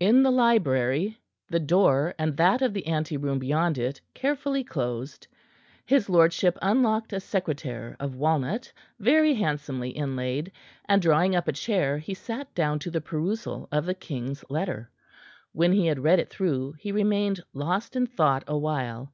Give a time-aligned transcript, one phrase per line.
[0.00, 5.28] In the library the door, and that of the ante room beyond it, carefully closed
[5.86, 10.50] his lordship unlocked a secretaire of walnut, very handsomely inlaid,
[10.88, 14.90] and, drawing up a chair, he sat down to the perusal of the king's letter.
[15.52, 19.12] When he had read it through, he remained lost in thought a while.